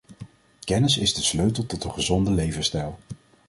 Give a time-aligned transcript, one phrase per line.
[0.59, 2.99] Kennis is de sleutel tot een gezonde levensstijl.